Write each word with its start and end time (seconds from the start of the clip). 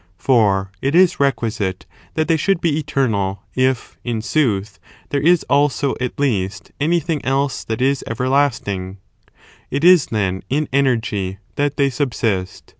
For 0.17 0.71
it 0.81 0.95
is 0.95 1.19
requisite 1.19 1.85
that 2.15 2.27
they 2.27 2.35
should 2.35 2.59
b^ 2.59 2.71
gHJ}/^ 2.71 2.75
^°^™* 2.75 2.79
eternal, 2.79 3.43
if, 3.53 3.99
in 4.03 4.23
sooth, 4.23 4.79
there 5.09 5.21
is 5.21 5.43
also, 5.47 5.93
at 6.01 6.19
least, 6.19 6.71
any 6.79 6.99
thing 6.99 7.23
else 7.23 7.63
that 7.65 7.83
is 7.83 8.03
everlasting. 8.07 8.97
It 9.69 9.83
is, 9.83 10.07
then, 10.07 10.41
in 10.49 10.67
energy 10.73 11.37
that 11.55 11.77
they 11.77 11.91
subsist. 11.91 12.63